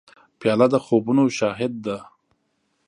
پیاله 0.39 0.67
د 0.73 0.75
خوبونو 0.85 1.23
شاهد 1.37 1.73
ده. 1.85 1.97